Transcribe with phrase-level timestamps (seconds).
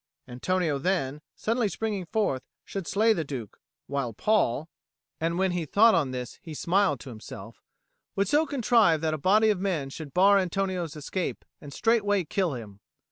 [0.27, 4.67] Antonio then, suddenly springing forth, should slay the Duke; while Paul
[5.19, 7.61] and when he thought on this, he smiled to himself
[8.15, 12.53] would so contrive that a body of men should bar Antonio's escape, and straightway kill
[12.55, 12.79] him.